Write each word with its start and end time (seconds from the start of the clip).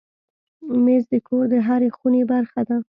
مېز 0.83 1.03
د 1.11 1.13
کور 1.27 1.45
د 1.51 1.55
هرې 1.67 1.89
خونې 1.97 2.23
برخه 2.31 2.61
ده. 2.67 2.77